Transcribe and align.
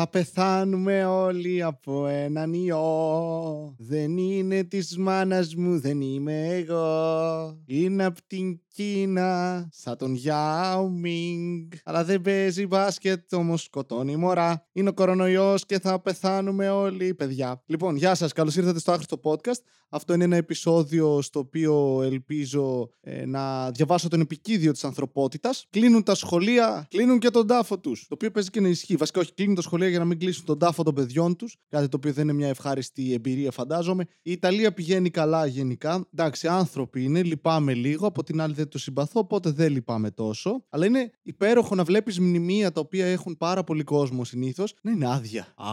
Θα 0.00 0.08
πεθάνουμε 0.08 1.04
όλοι 1.04 1.62
από 1.62 2.06
έναν 2.06 2.52
ιό. 2.52 3.74
Δεν 3.78 4.16
είναι 4.16 4.64
της 4.64 4.98
μάνας 4.98 5.54
μου, 5.54 5.80
δεν 5.80 6.00
είμαι 6.00 6.46
εγώ. 6.46 7.62
Είναι 7.66 8.04
από 8.04 8.20
την 8.26 8.60
Κίνα, 8.78 9.68
σαν 9.72 9.96
τον 9.96 10.16
Yao 10.24 10.82
Ming. 11.04 11.78
Αλλά 11.84 12.04
δεν 12.04 12.20
παίζει 12.20 12.66
μπάσκετ, 12.66 13.32
όμως 13.32 13.62
σκοτώνει 13.62 14.16
μωρά. 14.16 14.66
Είναι 14.72 14.88
ο 14.88 14.92
κορονοϊός 14.92 15.66
και 15.66 15.78
θα 15.78 16.00
πεθάνουμε 16.00 16.70
όλοι, 16.70 17.14
παιδιά. 17.14 17.62
Λοιπόν, 17.66 17.96
γεια 17.96 18.14
σας, 18.14 18.32
καλώς 18.32 18.56
ήρθατε 18.56 18.78
στο 18.78 18.92
άχρηστο 18.92 19.20
podcast. 19.22 19.60
Αυτό 19.90 20.14
είναι 20.14 20.24
ένα 20.24 20.36
επεισόδιο 20.36 21.22
στο 21.22 21.38
οποίο 21.38 22.02
ελπίζω 22.02 22.90
ε, 23.00 23.26
να 23.26 23.70
διαβάσω 23.70 24.08
τον 24.08 24.20
επικίδιο 24.20 24.72
της 24.72 24.84
ανθρωπότητας. 24.84 25.66
Κλείνουν 25.70 26.02
τα 26.02 26.14
σχολεία, 26.14 26.86
κλείνουν 26.90 27.18
και 27.18 27.30
τον 27.30 27.46
τάφο 27.46 27.78
τους. 27.78 28.00
Το 28.00 28.14
οποίο 28.14 28.30
παίζει 28.30 28.50
και 28.50 28.60
να 28.60 28.68
ισχύει. 28.68 28.96
Βασικά, 28.96 29.20
όχι, 29.20 29.34
κλείνουν 29.34 29.54
τα 29.54 29.62
σχολεία 29.62 29.87
για 29.88 29.98
να 29.98 30.04
μην 30.04 30.18
κλείσουν 30.18 30.44
τον 30.44 30.58
τάφο 30.58 30.82
των 30.82 30.94
παιδιών 30.94 31.36
τους. 31.36 31.56
Κάτι 31.68 31.88
το 31.88 31.96
οποίο 31.96 32.12
δεν 32.12 32.24
είναι 32.24 32.32
μια 32.32 32.48
ευχάριστη 32.48 33.12
εμπειρία, 33.12 33.50
φαντάζομαι. 33.50 34.04
Η 34.22 34.30
Ιταλία 34.30 34.72
πηγαίνει 34.72 35.10
καλά 35.10 35.46
γενικά. 35.46 36.06
Εντάξει, 36.12 36.48
άνθρωποι 36.48 37.02
είναι, 37.02 37.22
λυπάμαι 37.22 37.74
λίγο. 37.74 38.06
Από 38.06 38.22
την 38.22 38.40
άλλη 38.40 38.54
δεν 38.54 38.68
το 38.68 38.78
συμπαθώ, 38.78 39.20
οπότε 39.20 39.50
δεν 39.50 39.72
λυπάμαι 39.72 40.10
τόσο. 40.10 40.64
Αλλά 40.68 40.86
είναι 40.86 41.10
υπέροχο 41.22 41.74
να 41.74 41.84
βλέπεις 41.84 42.20
μνημεία 42.20 42.72
τα 42.72 42.80
οποία 42.80 43.06
έχουν 43.06 43.36
πάρα 43.36 43.64
πολύ 43.64 43.82
κόσμο 43.82 44.24
συνήθως 44.24 44.74
να 44.82 44.90
είναι 44.90 45.10
άδεια. 45.10 45.46
Α, 45.56 45.68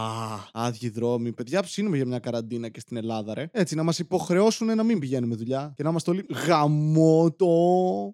άδειοι 0.54 0.90
δρόμοι. 0.90 1.34
Παιδιά, 1.34 1.62
ψήνουμε 1.62 1.96
για 1.96 2.06
μια 2.06 2.20
καραντίνα 2.20 2.70
και 2.70 2.80
στην 2.80 2.98
Ελλάδα, 2.98 3.34
ρε. 3.34 3.50
Έτσι, 3.52 3.76
να 3.76 3.84
μας 3.84 4.00
υποχρεώσουν 4.00 4.76
να 4.76 4.84
μην 4.84 5.00
πηγαίνουμε 5.00 5.36
δουλειά 5.36 5.74
και 5.76 5.84
να 5.84 5.90
είμαστε 5.90 6.12
όλοι 6.12 6.26
γαμότο. 6.48 7.48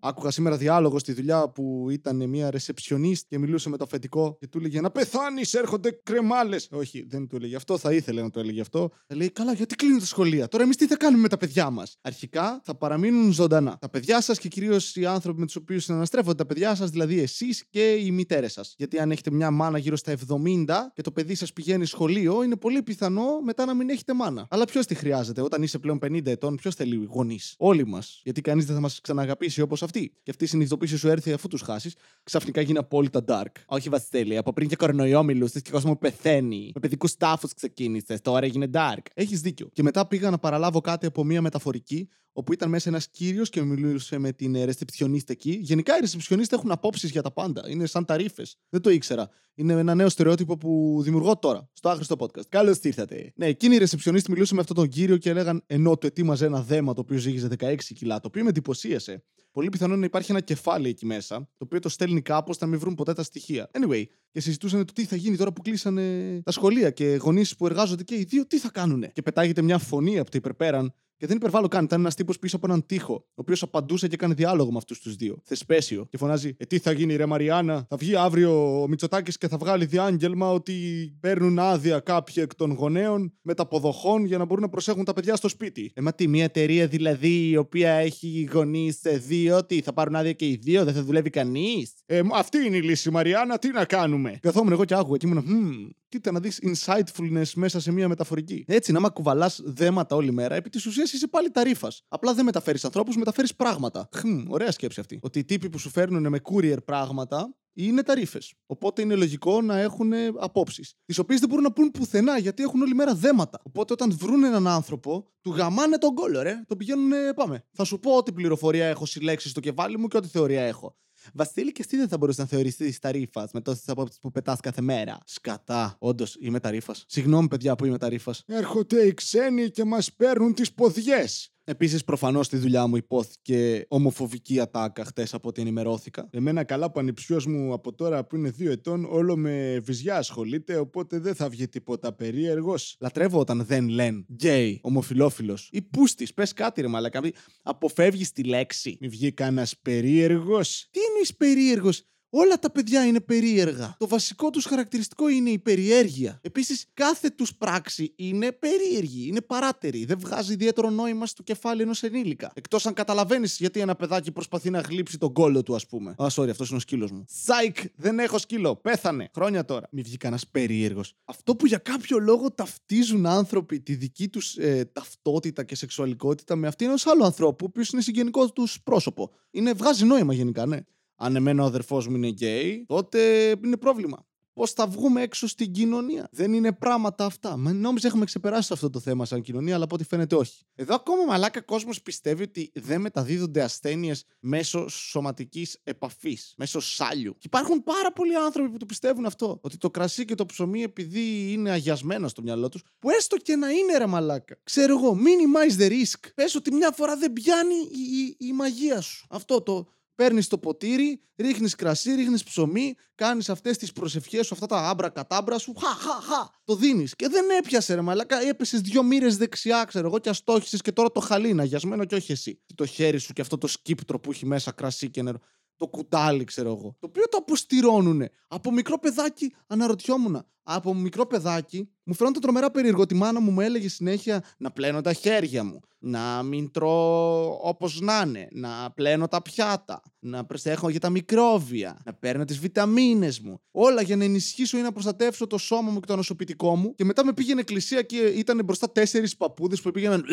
Άκουγα 0.01 0.31
σήμερα 0.31 0.57
διάλογο 0.57 0.99
στη 0.99 1.13
δουλειά 1.13 1.49
που 1.49 1.87
ήταν 1.89 2.29
μια 2.29 2.51
ρεσεψιονίστ 2.51 3.25
και 3.27 3.39
μιλούσε 3.39 3.69
με 3.69 3.77
το 3.77 3.83
αφεντικό 3.83 4.37
και 4.39 4.47
του 4.47 4.57
έλεγε 4.57 4.81
Να 4.81 4.91
πεθάνεις, 4.91 5.53
έρχονται 5.53 5.90
κρεμάλες. 6.03 6.67
Όχι, 6.71 7.05
δεν 7.09 7.27
του 7.27 7.35
έλεγε 7.35 7.55
αυτό, 7.55 7.77
θα 7.77 7.93
ήθελε 7.93 8.21
να 8.21 8.29
το 8.29 8.39
έλεγε 8.39 8.61
αυτό. 8.61 8.91
Θα 9.07 9.15
λέει 9.15 9.29
Καλά, 9.31 9.53
γιατί 9.53 9.75
κλείνουν 9.75 9.99
τα 9.99 10.05
σχολεία; 10.05 10.47
Τώρα 10.47 10.63
εμείς 10.63 10.75
τι 10.75 10.87
θα 10.87 10.97
κάνουμε 10.97 11.21
με 11.21 11.27
τα 11.27 11.37
παιδιά 11.37 11.69
μας; 11.69 11.97
Αρχικά 12.01 12.61
θα 12.63 12.75
παραμείνουν 12.75 13.31
ζωντανά. 13.31 13.77
Τα 13.79 13.89
παιδιά 13.89 14.21
σας 14.21 14.39
και 14.39 14.47
κυρίως 14.47 14.95
οι 14.95 15.05
άνθρωποι 15.05 15.39
με 15.39 15.45
τους 15.45 15.55
οποίους 15.55 15.83
συναναστρέφονται 15.83 16.35
τα 16.35 16.45
παιδιά 16.45 16.75
σας, 16.75 16.89
δηλαδή 16.89 17.19
εσείς 17.19 17.65
και 17.69 17.91
οι 17.91 18.11
μητέρες 18.11 18.51
σας. 18.51 18.73
Γιατί 18.77 18.99
αν 18.99 19.11
έχετε 19.11 19.31
μια 19.31 19.51
μάνα 19.51 19.77
γύρω 19.77 19.95
στα 19.95 20.11
70 20.11 20.91
και 20.93 21.01
το 21.01 21.11
παιδί 21.11 21.35
σας 21.35 21.53
πηγαίνει 21.53 21.85
σχολείο, 21.85 22.43
είναι 22.43 22.55
πολύ 22.55 22.83
πιθανό 22.83 23.41
μετά 23.43 23.65
να 23.65 23.73
μην 23.73 23.89
έχετε 23.89 24.13
μάνα. 24.13 24.47
Αλλά 24.49 24.65
ποιος 24.65 24.85
τη 24.85 24.95
χρειάζεται; 24.95 25.41
Όταν 25.41 25.63
είσαι 25.63 25.79
πλέον 25.79 25.99
50 26.05 26.25
ετών, 26.25 26.55
ποιος 26.55 26.75
θέλει 26.75 27.07
γονείς; 27.09 27.55
Όλοι 27.57 27.87
μας. 27.87 28.21
Γιατί 28.23 28.41
κανείς 28.41 28.65
δεν 28.65 28.75
θα 28.75 28.81
μας 28.81 29.01
ξαναγαπήσει 29.01 29.61
όπως 29.61 29.83
αυτή. 29.83 30.13
Και 30.23 30.31
αυτή 30.31 30.43
η 30.43 30.47
συνειδητοποίηση 30.47 30.97
σου 30.97 31.07
έρθει 31.07 31.33
αφού 31.33 31.47
τους 31.47 31.61
χάσεις, 31.61 31.95
ξαφνικά 32.23 32.61
γίνει 32.61 32.77
απόλυτα 32.77 33.23
dark. 33.27 33.51
Όχι, 33.65 33.89
Βασίλη, 33.89 34.37
από 34.37 34.53
πριν 34.53 34.67
και 34.67 34.75
κορονοϊό 34.75 35.23
μιλούσε 35.23 35.59
και 35.59 35.70
ο 35.71 35.73
κόσμο 35.73 35.95
πεθαίνει. 35.95 36.71
Με 36.73 36.79
παιδικούς 36.79 37.15
τάφου 37.15 37.47
ξεκίνησες, 37.55 38.21
τώρα 38.21 38.45
έγινε 38.45 38.69
dark. 38.73 39.03
Έχεις 39.13 39.41
δίκιο. 39.41 39.69
Και 39.73 39.83
μετά 39.83 40.07
πήγα 40.07 40.29
να 40.29 40.37
παραλάβω 40.37 40.81
κάτι 40.81 41.05
από 41.05 41.23
μία 41.23 41.41
μεταφορική 41.41 42.09
όπου 42.33 42.53
ήταν 42.53 42.69
μέσα 42.69 42.89
ένας 42.89 43.09
κύριος 43.09 43.49
και 43.49 43.61
μιλούσε 43.61 44.17
με 44.17 44.31
την 44.31 44.63
ρεσεψιονίστα 44.65 45.31
εκεί. 45.31 45.59
Γενικά 45.61 45.97
οι 45.97 45.99
ρεσεψιονίστες 45.99 46.57
έχουν 46.57 46.71
απόψεις 46.71 47.11
για 47.11 47.21
τα 47.21 47.31
πάντα. 47.31 47.69
Είναι 47.69 47.85
σαν 47.85 48.05
ταρήφε. 48.05 48.43
Δεν 48.69 48.81
το 48.81 48.89
ήξερα. 48.89 49.29
Είναι 49.55 49.73
ένα 49.73 49.95
νέο 49.95 50.09
στερεότυπο 50.09 50.57
που 50.57 50.99
δημιουργώ 51.03 51.37
τώρα, 51.37 51.69
στο 51.73 51.89
άχρηστο 51.89 52.15
podcast. 52.19 52.47
Καλώς 52.49 52.79
ήρθατε. 52.81 53.31
Ναι, 53.35 53.45
εκείνη 53.45 53.75
η 53.75 53.77
ρεσεψιονίστη 53.77 54.31
μιλούσε 54.31 54.53
με 54.53 54.59
αυτόν 54.59 54.75
τον 54.75 54.87
κύριο 54.87 55.17
και 55.17 55.29
έλεγαν 55.29 55.63
ενώ 55.65 55.97
του 55.97 56.07
ετοίμαζε 56.07 56.45
ένα 56.45 56.61
δέμα 56.61 56.93
το 56.93 57.01
οποίο 57.01 57.17
ζύγιζε 57.17 57.47
16 57.59 57.75
κιλά, 57.75 58.19
το 58.19 58.27
οποίο 58.27 58.43
με 58.43 58.49
εντυπωσίασε. 58.49 59.23
Πολύ 59.51 59.69
πιθανόν 59.69 59.99
να 59.99 60.05
υπάρχει 60.05 60.31
ένα 60.31 60.39
κεφάλι 60.39 60.89
εκεί 60.89 61.05
μέσα, 61.05 61.37
το 61.37 61.63
οποίο 61.65 61.79
το 61.79 61.89
στέλνει 61.89 62.21
κάπως, 62.21 62.57
θα 62.57 62.65
μην 62.65 62.79
βρουν 62.79 62.95
ποτέ 62.95 63.13
τα 63.13 63.23
στοιχεία. 63.23 63.69
Anyway, 63.73 64.03
και 64.31 64.39
συζητούσαν 64.39 64.85
το 64.85 64.93
τι 64.93 65.05
θα 65.05 65.15
γίνει 65.15 65.37
τώρα 65.37 65.53
που 65.53 65.61
κλείσανε 65.61 66.39
τα 66.43 66.51
σχολεία 66.51 66.89
και 66.89 67.15
γονείς 67.15 67.55
που 67.55 67.65
εργάζονται 67.65 68.03
και 68.03 68.15
οι 68.15 68.23
δύο 68.23 68.47
τι 68.47 68.57
θα 68.57 68.69
κάνουνε; 68.69 69.11
Και 69.13 69.21
πετάγεται 69.21 69.61
μια 69.61 69.77
φωνή 69.77 70.19
από 70.19 70.31
το 70.31 70.37
υπερπέραν 70.37 70.93
και 71.21 71.27
δεν 71.27 71.35
υπερβάλλω 71.35 71.67
καν. 71.67 71.83
Ήταν 71.83 71.99
ένας 71.99 72.15
τύπος 72.15 72.39
πίσω 72.39 72.55
από 72.55 72.65
έναν 72.67 72.85
τοίχο, 72.85 73.13
ο 73.13 73.33
οποίος 73.35 73.61
απαντούσε 73.61 74.07
και 74.07 74.13
έκανε 74.13 74.33
διάλογο 74.33 74.71
με 74.71 74.77
αυτούς 74.77 74.99
τους 74.99 75.15
δύο. 75.15 75.41
Θεσπέσιο. 75.43 76.07
Και 76.09 76.17
φωνάζει: 76.17 76.55
Ε, 76.57 76.65
τι 76.65 76.79
θα 76.79 76.91
γίνει, 76.91 77.15
ρε 77.15 77.25
Μαριάννα. 77.25 77.85
Θα 77.89 77.97
βγει 77.97 78.15
αύριο 78.15 78.81
ο 78.81 78.87
Μητσοτάκης 78.87 79.37
και 79.37 79.47
θα 79.47 79.57
βγάλει 79.57 79.85
διάγγελμα 79.85 80.51
ότι 80.51 80.73
παίρνουν 81.19 81.59
άδεια 81.59 81.99
κάποιοι 81.99 82.35
εκ 82.37 82.55
των 82.55 82.71
γονέων 82.71 83.33
μεταποδοχών 83.41 84.25
για 84.25 84.37
να 84.37 84.45
μπορούν 84.45 84.63
να 84.63 84.69
προσέχουν 84.69 85.03
τα 85.03 85.13
παιδιά 85.13 85.35
στο 85.35 85.47
σπίτι. 85.47 85.91
Ε, 85.95 86.01
μα 86.01 86.13
τι, 86.13 86.27
μια 86.27 86.43
εταιρεία 86.43 86.87
δηλαδή 86.87 87.49
η 87.49 87.57
οποία 87.57 87.91
έχει 87.91 88.49
γονείς 88.53 88.99
σε 88.99 89.17
δύο, 89.17 89.65
τι 89.65 89.81
θα 89.81 89.93
πάρουν 89.93 90.15
άδεια 90.15 90.33
και 90.33 90.45
οι 90.45 90.59
δύο, 90.61 90.83
δεν 90.83 90.93
θα 90.93 91.03
δουλεύει 91.03 91.29
κανείς. 91.29 91.93
Ε, 92.05 92.21
αυτή 92.33 92.65
είναι 92.65 92.77
η 92.77 92.81
λύση, 92.81 93.09
Μαριάννα, 93.09 93.57
τι 93.57 93.71
να 93.71 93.85
κάνουμε. 93.85 94.37
Καθόμουν 94.41 94.71
εγώ 94.71 94.85
και 94.85 94.95
άκουγα 94.95 95.17
και 95.17 95.27
ήμουν, 95.27 95.45
hm, 95.47 95.95
κοίτα 96.11 96.31
να 96.31 96.39
δεις 96.39 96.59
insightfulness 96.63 97.51
μέσα 97.55 97.79
σε 97.79 97.91
μια 97.91 98.07
μεταφορική. 98.07 98.63
Έτσι, 98.67 98.91
να 98.91 98.99
μα 98.99 99.09
κουβαλά 99.09 99.51
δέματα 99.63 100.15
όλη 100.15 100.31
μέρα, 100.31 100.55
επί 100.55 100.69
της 100.69 100.85
ουσίας 100.85 101.10
είσαι 101.15 101.27
πάλι 101.27 101.51
ταρήφα. 101.51 101.91
Απλά 102.07 102.33
δεν 102.33 102.45
μεταφέρεις 102.45 102.85
ανθρώπους, 102.85 103.15
μεταφέρεις 103.15 103.55
πράγματα. 103.55 104.09
Χμ, 104.15 104.43
ωραία 104.47 104.71
σκέψη 104.71 104.99
αυτή. 104.99 105.19
Ότι 105.21 105.39
οι 105.39 105.43
τύποι 105.43 105.69
που 105.69 105.77
σου 105.77 105.89
φέρνουν 105.89 106.27
με 106.29 106.39
courier 106.43 106.83
πράγματα 106.85 107.55
είναι 107.73 108.03
ταρήφε. 108.03 108.39
Οπότε 108.65 109.01
είναι 109.01 109.15
λογικό 109.15 109.61
να 109.61 109.77
έχουν 109.77 110.11
απόψεις. 110.39 110.93
Τις 111.05 111.17
οποίες 111.17 111.39
δεν 111.39 111.49
μπορούν 111.49 111.63
να 111.63 111.71
πούν 111.71 111.91
πουθενά 111.91 112.37
γιατί 112.37 112.63
έχουν 112.63 112.81
όλη 112.81 112.93
μέρα 112.93 113.15
δέματα. 113.15 113.59
Οπότε 113.63 113.93
όταν 113.93 114.17
βρουν 114.17 114.43
έναν 114.43 114.67
άνθρωπο, 114.67 115.31
του 115.41 115.51
γαμάνε 115.51 115.97
τον 115.97 116.13
κόλλο, 116.13 116.41
ρε. 116.41 116.63
Το 116.67 116.75
πηγαίνουν, 116.75 117.11
πάμε. 117.35 117.63
Θα 117.71 117.83
σου 117.83 117.99
πω 117.99 118.15
ό,τι 118.15 118.31
πληροφορία 118.31 118.85
έχω 118.85 119.05
συλλέξει 119.05 119.49
στο 119.49 119.59
κεφάλι 119.59 119.97
μου 119.97 120.07
και 120.07 120.17
ό,τι 120.17 120.27
θεωρία 120.27 120.61
έχω. 120.61 120.95
Βασίλη, 121.33 121.71
και 121.71 121.83
εσύ 121.85 121.97
δεν 121.97 122.07
θα 122.07 122.17
μπορούσες 122.17 122.39
να 122.39 122.45
θεωρηθεί 122.45 122.99
ταρήφα 122.99 123.49
με 123.53 123.61
τόσες 123.61 123.89
απόψεις 123.89 124.19
που 124.19 124.31
πετάς 124.31 124.59
κάθε 124.59 124.81
μέρα. 124.81 125.17
Σκατά. 125.25 125.95
Όντως, 125.99 126.37
είμαι 126.39 126.59
ταρήφα. 126.59 126.95
Συγγνώμη, 127.05 127.47
παιδιά, 127.47 127.75
που 127.75 127.85
είμαι 127.85 127.97
ταρήφα. 127.97 128.35
Έρχονται 128.45 129.05
οι 129.05 129.13
ξένοι 129.13 129.69
και 129.69 129.83
μας 129.83 130.13
παίρνουν 130.13 130.53
τις 130.53 130.73
ποδιές. 130.73 131.51
Επίσης, 131.71 132.03
προφανώς 132.03 132.45
στη 132.45 132.57
δουλειά 132.57 132.87
μου 132.87 132.95
υπόθηκε 132.95 133.85
ομοφοβική 133.87 134.59
ατάκα 134.59 135.05
χτες 135.05 135.33
από 135.33 135.49
ό,τι 135.49 135.61
ενημερώθηκα. 135.61 136.29
Εμένα 136.31 136.63
καλά 136.63 136.91
που 136.91 136.99
ανιψιό 136.99 137.41
μου 137.47 137.73
από 137.73 137.93
τώρα 137.93 138.25
που 138.25 138.35
είναι 138.35 138.49
δύο 138.49 138.71
ετών, 138.71 139.05
όλο 139.05 139.37
με 139.37 139.79
βυζιά 139.83 140.17
ασχολείται, 140.17 140.77
οπότε 140.77 141.19
δεν 141.19 141.35
θα 141.35 141.49
βγει 141.49 141.67
τίποτα 141.67 142.13
περίεργος. 142.13 142.95
Λατρεύω 142.99 143.39
όταν 143.39 143.65
δεν 143.65 143.87
λένε 143.87 144.25
γκέι, 144.33 144.79
ομοφυλόφιλος 144.83 145.69
ή 145.71 145.81
πούστη. 145.81 146.27
Πες 146.35 146.53
κάτι, 146.53 146.81
ρε 146.81 146.87
μαλάκα. 146.87 147.21
Αποφεύγεις 147.63 148.31
τη 148.31 148.43
λέξη. 148.43 148.97
Μη 148.99 149.07
βγει 149.07 149.31
κανένας 149.31 149.77
περίεργος. 149.81 150.87
Τι 150.91 150.99
εννοείς 151.07 151.35
περίεργος; 151.35 152.03
Όλα 152.33 152.59
τα 152.59 152.71
παιδιά 152.71 153.05
είναι 153.05 153.19
περίεργα. 153.19 153.95
Το 153.97 154.07
βασικό 154.07 154.49
τους 154.49 154.65
χαρακτηριστικό 154.65 155.29
είναι 155.29 155.49
η 155.49 155.59
περιέργεια. 155.59 156.39
Επίσης, 156.41 156.85
κάθε 156.93 157.29
τους 157.29 157.55
πράξη 157.55 158.13
είναι 158.15 158.51
περίεργη, 158.51 159.27
είναι 159.27 159.41
παράταιρη. 159.41 160.05
Δεν 160.05 160.19
βγάζει 160.19 160.53
ιδιαίτερο 160.53 160.89
νόημα 160.89 161.25
στο 161.25 161.43
κεφάλι 161.43 161.81
ενός 161.81 162.03
ενήλικα. 162.03 162.51
Εκτός 162.53 162.85
αν 162.85 162.93
καταλαβαίνεις 162.93 163.57
γιατί 163.57 163.79
ένα 163.79 163.95
παιδάκι 163.95 164.31
προσπαθεί 164.31 164.69
να 164.69 164.79
γλείψει 164.79 165.17
τον 165.17 165.33
κώλο 165.33 165.63
του, 165.63 165.75
ας 165.75 165.87
πούμε. 165.87 166.11
Α, 166.11 166.25
sorry, 166.35 166.49
αυτός 166.49 166.67
είναι 166.67 166.77
ο 166.77 166.79
σκύλος 166.79 167.11
μου. 167.11 167.25
Σάικ, 167.27 167.77
δεν 167.95 168.19
έχω 168.19 168.37
σκύλο. 168.37 168.75
Πέθανε. 168.75 169.29
Χρόνια 169.33 169.65
τώρα. 169.65 169.87
Μη 169.91 170.01
βγει 170.01 170.17
κανένας 170.17 170.47
περίεργος. 170.47 171.13
Αυτό 171.25 171.55
που 171.55 171.65
για 171.65 171.77
κάποιο 171.77 172.19
λόγο 172.19 172.51
ταυτίζουν 172.51 173.25
άνθρωποι 173.25 173.79
τη 173.79 173.95
δική 173.95 174.29
τους 174.29 174.57
ε, 174.57 174.85
ταυτότητα 174.93 175.63
και 175.63 175.75
σεξουαλικότητα 175.75 176.55
με 176.55 176.67
αυτή 176.67 176.85
ενός 176.85 177.07
άλλου 177.07 177.23
ανθρώπου, 177.23 177.65
ο 177.65 177.67
οποίος 177.69 177.89
είναι 177.89 178.01
συγγενικός 178.01 178.51
τους 178.51 178.81
πρόσωπο. 178.83 179.31
Είναι, 179.51 179.73
βγάζει 179.73 180.05
νόημα 180.05 180.33
γενικά, 180.33 180.65
ναι 180.65 180.79
αν 181.23 181.35
εμένα 181.35 181.63
ο 181.63 181.65
αδερφός 181.65 182.07
μου 182.07 182.15
είναι 182.15 182.27
γκέι, 182.27 182.85
τότε 182.87 183.49
είναι 183.63 183.77
πρόβλημα. 183.77 184.25
Πώς 184.53 184.71
θα 184.71 184.87
βγούμε 184.87 185.21
έξω 185.21 185.47
στην 185.47 185.71
κοινωνία; 185.71 186.27
Δεν 186.31 186.53
είναι 186.53 186.71
πράγματα 186.71 187.25
αυτά. 187.25 187.57
Μα 187.57 187.73
νόμιζα 187.73 188.07
έχουμε 188.07 188.25
ξεπεράσει 188.25 188.73
αυτό 188.73 188.89
το 188.89 188.99
θέμα 188.99 189.25
σαν 189.25 189.41
κοινωνία, 189.41 189.75
αλλά 189.75 189.83
από 189.83 189.95
ό,τι 189.95 190.03
φαίνεται 190.03 190.35
όχι. 190.35 190.63
Εδώ 190.75 190.95
ακόμα 190.95 191.25
μαλάκα 191.25 191.61
κόσμος 191.61 192.01
πιστεύει 192.01 192.43
ότι 192.43 192.71
δεν 192.73 193.01
μεταδίδονται 193.01 193.61
ασθένειες 193.61 194.25
μέσω 194.39 194.87
σωματικής 194.87 195.79
επαφής, 195.83 196.53
μέσω 196.57 196.79
σάλιου. 196.79 197.31
Και 197.33 197.45
υπάρχουν 197.45 197.83
πάρα 197.83 198.11
πολλοί 198.13 198.35
άνθρωποι 198.35 198.69
που 198.69 198.77
το 198.77 198.85
πιστεύουν 198.85 199.25
αυτό. 199.25 199.59
Ότι 199.61 199.77
το 199.77 199.89
κρασί 199.89 200.25
και 200.25 200.35
το 200.35 200.45
ψωμί, 200.45 200.83
επειδή 200.83 201.51
είναι 201.51 201.71
αγιασμένα 201.71 202.27
στο 202.27 202.41
μυαλό 202.41 202.69
τους, 202.69 202.83
που 202.99 203.09
έστω 203.09 203.37
και 203.37 203.55
να 203.55 203.69
είναι 203.69 203.97
ρε 203.97 204.05
μαλάκα. 204.05 204.57
Ξέρω 204.63 204.97
εγώ, 204.97 205.17
minimize 205.17 205.81
the 205.81 205.89
risk. 205.89 206.29
Πες 206.35 206.55
ότι 206.55 206.73
μια 206.73 206.91
φορά 206.91 207.17
δεν 207.17 207.33
πιάνει 207.33 207.75
η, 207.75 208.35
η, 208.39 208.47
η 208.47 208.53
μαγεία 208.53 209.01
σου. 209.01 209.25
Αυτό 209.29 209.61
το 209.61 209.87
Παίρνεις 210.21 210.47
το 210.47 210.57
ποτήρι, 210.57 211.21
ρίχνεις 211.35 211.75
κρασί, 211.75 212.15
ρίχνεις 212.15 212.43
ψωμί, 212.43 212.93
κάνεις 213.15 213.49
αυτές 213.49 213.77
τις 213.77 213.91
προσευχές 213.91 214.45
σου, 214.45 214.53
αυτά 214.53 214.65
τα 214.65 214.89
άμπρα 214.89 215.09
κατάμπρα 215.09 215.57
σου. 215.57 215.73
Χα, 215.79 215.87
χα, 215.87 216.21
χα. 216.21 216.49
Το 216.63 216.75
δίνεις. 216.75 217.15
Και 217.15 217.27
δεν 217.27 217.45
έπιασε, 217.57 217.93
ρε 217.95 218.01
Μαλάκα. 218.01 218.47
Έπεσες 218.47 218.81
δύο 218.81 219.03
μοίρες 219.03 219.37
δεξιά, 219.37 219.83
ξέρω 219.83 220.07
εγώ, 220.07 220.19
και 220.19 220.29
αστόχησες 220.29 220.81
και 220.81 220.91
τώρα 220.91 221.11
το 221.11 221.19
χαλίνα, 221.19 221.61
αγιασμένο 221.61 222.05
και 222.05 222.15
όχι 222.15 222.31
εσύ. 222.31 222.61
Το 222.75 222.85
χέρι 222.85 223.17
σου 223.17 223.33
και 223.33 223.41
αυτό 223.41 223.57
το 223.57 223.67
σκύπτρο 223.67 224.19
που 224.19 224.31
έχει 224.31 224.45
μέσα 224.45 224.71
κρασί 224.71 225.09
και 225.09 225.21
νερό. 225.21 225.39
Το 225.81 225.87
κουτάλι, 225.87 226.43
ξέρω 226.43 226.69
εγώ. 226.69 226.95
Το 226.99 227.07
οποίο 227.07 227.23
το 227.29 227.37
αποστηρώνουν. 227.37 228.23
Από 228.47 228.71
μικρό 228.71 228.99
παιδάκι 228.99 229.53
αναρωτιόμουν. 229.67 230.45
Από 230.63 230.93
μικρό 230.93 231.25
παιδάκι 231.25 231.89
μου 232.03 232.13
φαίνονταν 232.13 232.41
τρομερά 232.41 232.71
περίεργο. 232.71 233.05
Τη 233.05 233.15
μάνα 233.15 233.39
μου 233.39 233.51
μου 233.51 233.61
έλεγε 233.61 233.89
συνέχεια 233.89 234.43
να 234.57 234.71
πλένω 234.71 235.01
τα 235.01 235.13
χέρια 235.13 235.63
μου. 235.63 235.79
Να 235.99 236.43
μην 236.43 236.71
τρώω 236.71 237.59
όπως 237.61 237.99
να 237.99 238.23
είναι. 238.25 238.47
Να 238.51 238.91
πλένω 238.95 239.27
τα 239.27 239.41
πιάτα. 239.41 240.01
Να 240.19 240.45
προσέχω 240.45 240.89
για 240.89 240.99
τα 240.99 241.09
μικρόβια. 241.09 242.01
Να 242.05 242.13
παίρνω 242.13 242.45
τις 242.45 242.59
βιταμίνες 242.59 243.39
μου. 243.39 243.61
Όλα 243.71 244.01
για 244.01 244.15
να 244.15 244.23
ενισχύσω 244.23 244.77
ή 244.77 244.81
να 244.81 244.91
προστατεύσω 244.91 245.47
το 245.47 245.57
σώμα 245.57 245.91
μου 245.91 245.99
και 245.99 246.05
το 246.05 246.13
ανοσοποιητικό 246.13 246.75
μου. 246.75 246.95
Και 246.95 247.05
μετά 247.05 247.25
με 247.25 247.33
πήγαινε 247.33 247.59
εκκλησία 247.59 248.01
και 248.01 248.17
ήταν 248.17 248.61
μπροστά 248.63 248.91
τέσσερις 248.91 249.37
παππούδες 249.37 249.81
που 249.81 249.91
πήγαιναν. 249.91 250.25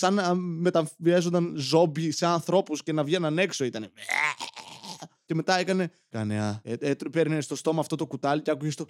Σαν 0.00 0.14
να 0.14 0.34
μεταβιάζονταν 0.34 1.52
ζόμπι 1.56 2.10
σε 2.10 2.26
ανθρώπους 2.26 2.82
και 2.82 2.92
να 2.92 3.04
βγαίναν 3.04 3.38
έξω 3.38 3.64
ήταν. 3.64 3.92
Και 5.24 5.34
μετά 5.34 5.58
έκανε. 5.58 5.90
Κάνε 6.08 6.40
α. 6.40 6.60
Ε, 6.62 6.72
ε, 6.80 6.94
παίρνει 7.12 7.42
στο 7.42 7.56
στόμα 7.56 7.80
αυτό 7.80 7.96
το 7.96 8.06
κουτάλι 8.06 8.42
και 8.42 8.50
άκουγες 8.50 8.74
το. 8.74 8.86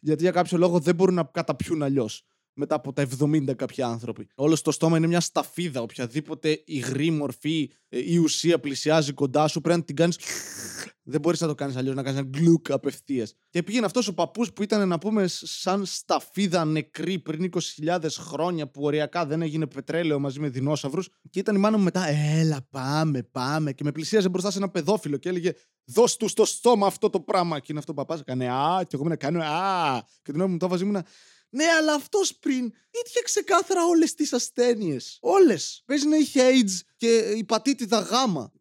Γιατί 0.00 0.22
για 0.22 0.30
κάποιο 0.30 0.58
λόγο 0.58 0.78
δεν 0.78 0.94
μπορούν 0.94 1.14
να 1.14 1.24
καταπιούν 1.24 1.82
αλλιώς. 1.82 2.26
Μετά 2.58 2.74
από 2.74 2.92
τα 2.92 3.06
70 3.20 3.56
κάποιοι 3.56 3.82
άνθρωποι. 3.82 4.28
Όλο 4.34 4.56
στο 4.56 4.70
στόμα 4.70 4.96
είναι 4.96 5.06
μια 5.06 5.20
σταφίδα. 5.20 5.80
Οποιαδήποτε 5.80 6.62
υγρή 6.64 7.10
μορφή 7.10 7.70
ε, 7.88 8.12
ή 8.12 8.16
ουσία 8.16 8.60
πλησιάζει 8.60 9.12
κοντά 9.12 9.48
σου 9.48 9.60
πρέπει 9.60 9.78
να 9.78 9.84
την 9.84 9.96
κάνεις 9.96 10.18
δεν 11.08 11.20
μπορείς 11.20 11.40
να 11.40 11.46
το 11.46 11.54
κάνεις 11.54 11.76
αλλιώς, 11.76 11.94
να 11.94 12.02
κάνεις 12.02 12.18
ένα 12.18 12.28
γκλουκ 12.28 12.70
απευθείας. 12.70 13.34
Και 13.50 13.62
πήγαινε 13.62 13.86
αυτός 13.86 14.08
ο 14.08 14.14
παππούς 14.14 14.52
που 14.52 14.62
ήταν, 14.62 14.88
να 14.88 14.98
πούμε, 14.98 15.24
σαν 15.26 15.84
σταφίδα 15.84 16.64
νεκρή 16.64 17.18
πριν 17.18 17.50
20.000 17.84 17.98
χρόνια, 18.18 18.70
που 18.70 18.82
οριακά 18.82 19.26
δεν 19.26 19.42
έγινε 19.42 19.66
πετρέλαιο 19.66 20.18
μαζί 20.18 20.40
με 20.40 20.48
δεινόσαυρους. 20.48 21.08
Και 21.30 21.38
ήταν 21.38 21.54
η 21.54 21.58
μάνα 21.58 21.76
μου 21.76 21.84
μετά, 21.84 22.08
Έλα, 22.08 22.66
πάμε, 22.70 23.22
πάμε. 23.22 23.72
Και 23.72 23.84
με 23.84 23.92
πλησίαζε 23.92 24.28
μπροστά 24.28 24.50
σε 24.50 24.58
ένα 24.58 24.68
παιδόφιλο 24.68 25.16
και 25.16 25.28
έλεγε, 25.28 25.52
Δώσ' 25.88 26.16
του 26.16 26.28
στο 26.28 26.44
στόμα 26.44 26.86
αυτό 26.86 27.10
το 27.10 27.20
πράγμα. 27.20 27.58
Και 27.58 27.66
είναι 27.68 27.78
αυτό 27.78 27.92
ο 27.92 27.94
παπάς, 27.94 28.20
έκανε 28.20 28.48
Α, 28.48 28.82
και 28.82 28.96
εγώ 28.96 29.08
να 29.08 29.16
κάνω 29.16 29.42
Α. 29.42 30.02
Και 30.22 30.32
την 30.32 30.40
ώρα 30.40 30.50
μου 30.50 30.56
το 30.56 30.68
βάζεις, 30.68 30.84
ήμουνα, 30.84 31.06
ναι, 31.50 31.64
αλλά 31.64 31.94
αυτός 31.94 32.36
πριν 32.38 32.72
είχε 32.90 33.20
ξεκάθαρα 33.24 33.84
όλες 33.84 34.14
τις 34.14 34.32
ασθένειες. 34.32 35.18
Όλες. 35.20 35.82
Παίζει 35.86 36.08
να 36.08 36.16
είχε 36.16 36.40
AIDS 36.50 36.80
και 36.96 37.34
υπατήτηδα 37.36 38.00
Γ 38.00 38.12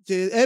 και 0.06 0.30
ε 0.32 0.44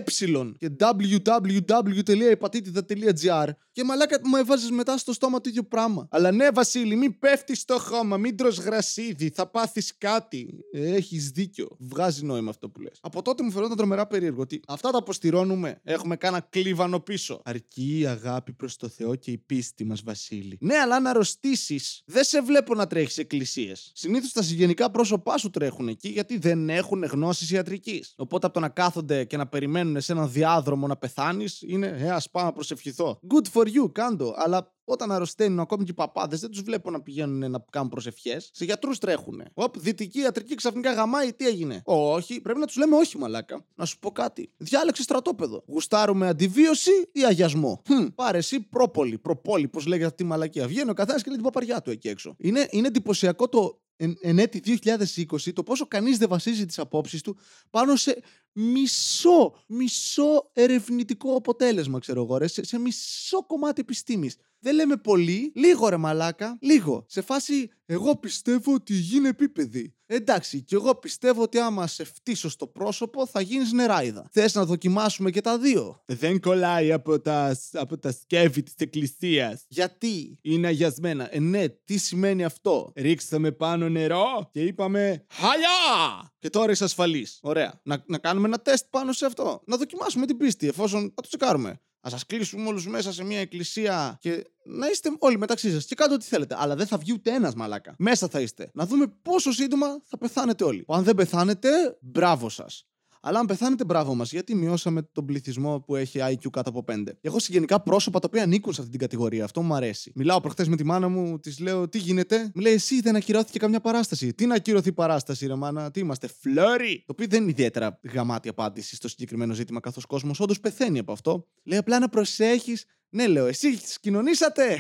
και 0.58 0.70
www.υπατήτηδα.gr 0.80 3.50
και 3.72 3.84
μαλάκα 3.84 4.20
μου 4.24 4.36
έβαζες 4.36 4.70
μετά 4.70 4.98
στο 4.98 5.14
στόμα 5.14 5.42
το 5.42 5.50
ίδιο 5.50 5.64
πράγμα. 5.64 6.08
Αλλά 6.12 6.32
ναι, 6.32 6.52
Βασίλη, 6.52 6.96
μην 6.96 7.20
πέφτεις 7.20 7.60
στο 7.60 7.80
χώμα, 7.80 8.18
μην 8.18 8.38
τρως 8.38 8.58
γρασίδι, 8.58 9.32
θα 9.36 9.48
πάθεις 9.48 9.98
κάτι. 9.98 10.60
Έχεις 10.72 11.30
δίκιο. 11.30 11.78
Βγάζει 11.80 12.26
νόημα 12.26 12.50
αυτό 12.50 12.70
που 12.70 12.82
λες. 12.82 12.98
Από 13.02 13.22
τότε 13.22 13.44
μου 13.44 13.52
φαινόταν 13.52 13.78
τρομερά 13.78 14.08
περίεργο 14.08 14.42
ότι 14.42 14.60
αυτά 14.68 14.92
τα 14.92 14.98
αποστηρώνουμε. 14.98 15.82
Έχουμε 15.84 16.16
κάνα 16.16 16.48
κλίβανο 16.50 17.00
πίσω. 17.00 17.42
Αρκεί 17.46 18.00
η 18.00 18.06
αγάπη 18.06 18.54
προς 18.54 18.78
το 18.78 18.88
Θεό 18.88 19.16
και 19.16 19.32
η 19.32 19.38
πίστη 19.38 19.84
μας, 19.84 20.04
Βασίλη. 20.04 20.58
Ναι, 20.62 20.76
αλλά 20.76 20.96
αν 20.96 21.08
αρρωστήσει, 21.08 21.80
δεν 22.06 22.24
σε 22.24 22.42
βλέπω 22.42 22.76
να 22.76 22.88
τρέχεις 22.88 23.18
εκκλησίες. 23.18 23.92
Συνήθως 23.94 24.32
τα 24.32 24.42
συγγενικά 24.42 24.92
πρόσωπά 24.92 25.38
σου 25.38 25.50
τρέχουν 25.50 25.88
εκεί 25.88 26.10
γιατί 26.10 26.38
δεν 26.38 26.70
έχουν 26.70 27.04
γνώσεις 27.04 27.52
ιατρική. 27.52 27.79
Οπότε 28.16 28.46
από 28.46 28.56
το 28.56 28.60
να 28.60 28.70
κάθονται 28.70 29.24
και 29.24 29.38
να 29.38 29.48
περιμένουν 29.48 30.02
σε 30.02 30.12
έναν 30.12 30.32
διάδρομο 30.32 30.88
να 30.88 30.98
πεθάνεις, 30.98 31.62
είναι 31.62 31.88
Ε, 32.00 32.10
ας 32.10 32.30
πάω 32.30 32.44
να 32.44 32.52
προσευχηθώ. 32.52 33.20
Good 33.34 33.46
for 33.54 33.66
you, 33.66 33.92
κάντο. 33.92 34.34
Αλλά 34.38 34.74
όταν 34.84 35.12
αρρωσταίνουν 35.12 35.60
ακόμη 35.60 35.84
και 35.84 35.92
οι 35.92 35.94
παπάδες, 35.94 36.40
δεν 36.40 36.50
τους 36.50 36.62
βλέπω 36.62 36.92
να 36.92 37.02
πηγαίνουν 37.02 37.52
να 37.52 37.66
κάνουν 37.72 37.90
προσευχές. 37.90 38.50
Σε 38.54 38.66
γιατρούς 38.66 38.98
τρέχουν. 38.98 39.44
Οπ, 39.54 39.80
δυτική 39.80 40.20
ιατρική 40.20 40.56
ξαφνικά 40.56 40.94
γαμάει, 40.94 41.34
τι 41.34 41.48
έγινε; 41.48 41.82
Όχι, 41.86 42.42
πρέπει 42.42 42.60
να 42.60 42.66
τους 42.66 42.76
λέμε 42.76 42.96
όχι, 42.96 43.18
μαλάκα. 43.18 43.66
Να 43.76 43.86
σου 43.86 44.00
πω 44.00 44.12
κάτι. 44.12 44.52
Διάλεξε 44.58 45.02
στρατόπεδο. 45.02 45.64
Γουστάρουμε 45.68 46.28
αντιβίωση 46.28 46.92
ή 47.12 47.26
αγιασμό; 47.26 47.82
Hm, 47.90 48.08
πάρε 48.16 48.38
εσύ 48.38 48.60
πρόπολη. 48.60 49.18
Προπόλη, 49.18 49.68
πώς 49.68 49.86
λέγεται 49.86 50.08
αυτή 50.08 50.24
η 50.24 50.26
μαλακία. 50.26 50.68
Βγαίνει 50.68 50.90
ο 50.90 50.94
καθένας 50.94 51.22
και 51.22 51.28
λέει 51.28 51.38
την 51.38 51.46
παπαριά 51.46 51.82
του 51.82 51.92
εκεί 51.92 52.08
έξω. 52.08 52.36
Είναι, 52.38 52.68
είναι 52.72 52.88
εντυπωσιακό 52.88 53.50
το 53.50 53.80
εν, 54.02 54.18
εν 54.22 54.40
έτη 54.40 54.80
2020 55.28 55.54
το 55.54 55.64
πόσο 55.64 55.88
κανείς 55.88 56.18
δεν 56.18 56.30
βασίζει 56.30 56.66
τις 56.66 56.80
απόψεις 56.80 57.22
του 57.22 57.38
πάνω 57.70 57.96
σε 57.96 58.22
μισό, 58.54 59.54
μισό 59.68 60.50
ερευνητικό 60.54 61.36
αποτέλεσμα, 61.36 62.00
ξέρω 62.00 62.24
εγώ, 62.24 62.38
ρε, 62.38 62.48
σε, 62.48 62.66
σε 62.66 62.80
μισό 62.80 63.46
κομμάτι 63.46 63.82
επιστήμης. 63.82 64.38
Δεν 64.60 64.76
λέμε 64.76 64.98
πολύ, 64.98 65.52
λίγο 65.56 65.90
ρε 65.90 65.98
μαλάκα, 65.98 66.58
λίγο. 66.62 67.06
Σε 67.08 67.22
φάση, 67.22 67.70
εγώ 67.86 68.16
πιστεύω 68.16 68.74
ότι 68.74 68.94
γίνει 68.94 69.28
επίπεδη. 69.28 69.94
Εντάξει, 70.06 70.62
και 70.62 70.76
εγώ 70.76 70.96
πιστεύω 70.96 71.42
ότι 71.42 71.60
άμα 71.60 71.88
σε 71.88 72.04
φτύσω 72.04 72.50
στο 72.50 72.68
πρόσωπο 72.68 73.26
θα 73.26 73.42
γίνεις 73.42 73.72
νεράιδα. 73.72 74.28
Θες 74.32 74.54
να 74.54 74.66
δοκιμάσουμε 74.66 75.32
και 75.32 75.42
τα 75.42 75.58
δύο; 75.58 76.04
Δεν 76.06 76.40
κολλάει 76.40 76.92
από 76.92 77.20
τα, 77.20 77.58
από 77.74 77.98
τα 77.98 78.12
σκεύη 78.12 78.64
της 78.64 78.74
εκκλησίας. 78.78 79.66
Γιατί; 79.68 80.40
Είναι 80.42 80.68
αγιασμένα. 80.68 81.36
Ε, 81.36 81.40
ναι, 81.40 81.68
τι 81.70 81.98
σημαίνει 81.98 82.44
αυτό; 82.44 82.92
Ρίξαμε 82.96 83.52
πάνω 83.52 83.90
νερό 83.90 84.50
και 84.52 84.62
είπαμε 84.64 85.26
Χαλιά! 85.30 86.32
Και 86.40 86.50
τώρα 86.50 86.72
είσαι 86.72 86.84
ασφαλής. 86.84 87.40
Ωραία. 87.42 87.82
Να, 87.84 88.04
να 88.08 88.18
κάνουμε 88.18 88.48
ένα 88.50 88.62
τεστ 88.62 88.86
πάνω 88.90 89.12
σε 89.12 89.26
αυτό. 89.26 89.62
Να 89.66 89.78
δοκιμάσουμε 89.78 90.26
την 90.26 90.38
πίστη, 90.38 90.68
εφόσον 90.68 91.02
θα 91.02 91.22
το 91.22 91.28
τσεκάρουμε. 91.28 91.70
Α 92.02 92.10
σας 92.10 92.26
κλείσουμε 92.26 92.68
όλους 92.68 92.88
μέσα 92.88 93.14
σε 93.14 93.24
μια 93.24 93.40
εκκλησία 93.40 94.18
και 94.22 94.44
να 94.66 94.88
είστε 94.88 95.10
όλοι 95.20 95.38
μεταξύ 95.38 95.72
σας 95.72 95.86
και 95.86 95.96
κάντε 95.96 96.14
ό,τι 96.14 96.26
θέλετε. 96.26 96.56
Αλλά 96.60 96.76
δεν 96.76 96.88
θα 96.88 96.98
βγει 96.98 97.14
ούτε 97.14 97.32
ένας 97.32 97.54
μαλάκα. 97.54 97.96
Μέσα 97.98 98.28
θα 98.28 98.40
είστε. 98.40 98.72
Να 98.74 98.86
δούμε 98.86 99.08
πόσο 99.22 99.52
σύντομα 99.52 99.88
θα 100.06 100.18
πεθάνετε 100.18 100.64
όλοι. 100.64 100.86
Αν 100.88 101.04
δεν 101.04 101.16
πεθάνετε, 101.16 101.98
μπράβο 102.02 102.50
σας. 102.50 102.89
Αλλά 103.22 103.40
αν 103.40 103.46
πεθάνετε, 103.46 103.86
μπράβο 103.86 104.16
μας, 104.16 104.32
γιατί 104.32 104.56
μειώσαμε 104.56 105.02
τον 105.02 105.26
πληθυσμό 105.26 105.80
που 105.80 105.96
έχει 105.96 106.20
IQ 106.22 106.50
κάτω 106.52 106.70
από 106.70 106.84
5. 106.88 107.04
Έχω 107.22 107.40
συγγενικά 107.40 107.82
πρόσωπα 107.82 108.20
τα 108.20 108.28
οποία 108.30 108.44
ανήκουν 108.44 108.74
σε 108.74 108.80
αυτή 108.80 108.92
την 108.92 109.00
κατηγορία. 109.00 109.44
Αυτό 109.44 109.62
μου 109.62 109.74
αρέσει. 109.74 110.12
Μιλάω 110.16 110.42
προχθές 110.42 110.68
με 110.68 110.76
τη 110.76 110.84
μάνα 110.84 111.08
μου, 111.08 111.40
της 111.40 111.60
λέω 111.60 111.90
τι 111.90 111.98
γίνεται; 111.98 112.52
Μου 112.56 112.62
λέει 112.62 112.74
εσύ 112.74 113.02
δεν 113.02 113.16
ακυρώθηκε 113.16 113.60
καμιά 113.60 113.80
παράσταση. 113.80 114.34
Τι 114.34 114.46
να 114.46 114.56
ακυρωθεί 114.56 114.94
παράσταση, 114.94 115.48
ρε 115.48 115.56
μάνα, 115.56 115.92
τι 115.92 116.00
είμαστε, 116.00 116.28
φλόρι; 116.28 117.04
Το 117.06 117.12
οποίο 117.12 117.28
δεν 117.30 117.42
είναι 117.42 117.52
ιδιαίτερα 117.52 118.00
γαμάτη 118.14 118.50
απάντηση 118.50 118.96
στο 118.96 119.08
συγκεκριμένο 119.08 119.54
ζήτημα, 119.54 119.80
καθώς 119.80 120.04
ο 120.04 120.08
κόσμος 120.08 120.40
όντως 120.40 120.60
πεθαίνει 120.60 121.00
από 121.00 121.12
αυτό. 121.12 121.48
Λέει 121.64 121.80
απλά 121.80 122.00
να 122.00 122.10
προσέχεις. 122.10 122.86
Ναι, 123.10 123.28
λέω, 123.28 123.46
εσύ 123.46 123.80
κοινωνήσατε. 124.02 124.78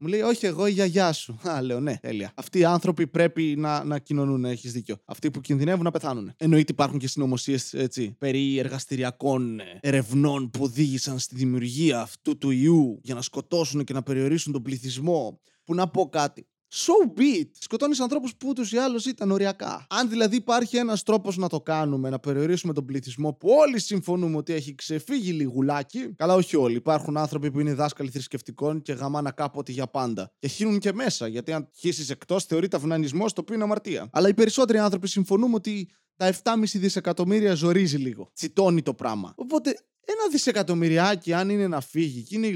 Μου 0.00 0.08
λέει, 0.08 0.20
Όχι, 0.20 0.46
εγώ 0.46 0.66
η 0.66 0.70
γιαγιά 0.70 1.12
σου. 1.12 1.38
Α, 1.48 1.62
λέω, 1.62 1.80
ναι, 1.80 1.96
τέλεια. 1.96 2.32
Αυτοί 2.34 2.58
οι 2.58 2.64
άνθρωποι 2.64 3.06
πρέπει 3.06 3.54
να, 3.58 3.84
να 3.84 3.98
κοινωνούν, 3.98 4.44
έχεις 4.44 4.72
δίκιο. 4.72 4.96
Αυτοί 5.04 5.30
που 5.30 5.40
κινδυνεύουν 5.40 5.84
να 5.84 5.90
πεθάνουν. 5.90 6.32
Εννοείται 6.36 6.72
υπάρχουν 6.72 6.98
και 6.98 7.08
συνωμοσίες 7.08 7.74
περί 8.18 8.58
εργαστηριακών 8.58 9.60
ερευνών 9.80 10.50
που 10.50 10.62
οδήγησαν 10.62 11.18
στη 11.18 11.34
δημιουργία 11.34 12.00
αυτού 12.00 12.38
του 12.38 12.50
ιού 12.50 13.00
για 13.02 13.14
να 13.14 13.22
σκοτώσουν 13.22 13.84
και 13.84 13.92
να 13.92 14.02
περιορίσουν 14.02 14.52
τον 14.52 14.62
πληθυσμό. 14.62 15.40
Που 15.64 15.74
να 15.74 15.88
πω 15.88 16.08
κάτι. 16.08 16.46
So 16.70 17.18
be 17.18 17.40
it. 17.40 17.48
Σκοτώνεις 17.58 18.00
ανθρώπους 18.00 18.34
που 18.36 18.48
ούτως 18.48 18.72
ή 18.72 18.76
άλλως 18.76 19.06
ήταν 19.06 19.30
οριακά. 19.30 19.86
Αν 19.90 20.08
δηλαδή 20.08 20.36
υπάρχει 20.36 20.76
ένας 20.76 21.02
τρόπος 21.02 21.36
να 21.36 21.48
το 21.48 21.60
κάνουμε, 21.60 22.10
να 22.10 22.18
περιορίσουμε 22.18 22.72
τον 22.72 22.84
πληθυσμό 22.84 23.32
που 23.32 23.48
όλοι 23.48 23.80
συμφωνούμε 23.80 24.36
ότι 24.36 24.52
έχει 24.52 24.74
ξεφύγει 24.74 25.32
λιγουλάκι. 25.32 26.14
Καλά, 26.16 26.34
όχι 26.34 26.56
όλοι. 26.56 26.76
Υπάρχουν 26.76 27.16
άνθρωποι 27.16 27.50
που 27.50 27.60
είναι 27.60 27.74
δάσκαλοι 27.74 28.10
θρησκευτικών 28.10 28.82
και 28.82 28.92
γαμάνα 28.92 29.30
κάποτε 29.30 29.72
για 29.72 29.86
πάντα. 29.86 30.32
Και 30.38 30.48
χύνουν 30.48 30.78
και 30.78 30.92
μέσα, 30.92 31.26
γιατί 31.26 31.52
αν 31.52 31.68
χύσεις 31.74 32.10
εκτός 32.10 32.44
θεωρείται 32.44 32.76
αυνανισμός, 32.76 33.32
το 33.32 33.40
οποίο 33.40 33.54
είναι 33.54 33.64
αμαρτία. 33.64 34.08
Αλλά 34.12 34.28
οι 34.28 34.34
περισσότεροι 34.34 34.78
άνθρωποι 34.78 35.08
συμφωνούμε 35.08 35.54
ότι 35.54 35.88
τα 36.16 36.26
7,5 36.26 36.78
δισεκατομμύρια 36.78 37.54
ζορίζει 37.54 37.96
λίγο. 37.96 38.30
Τσιτώνει 38.34 38.82
το 38.82 38.94
πράγμα. 38.94 39.32
Οπότε 39.36 39.70
ένα 40.04 40.28
δισεκατομμυριάκι, 40.30 41.32
αν 41.32 41.50
είναι 41.50 41.68
να 41.68 41.80
φύγει 41.80 42.22
και 42.22 42.36
είναι 42.36 42.46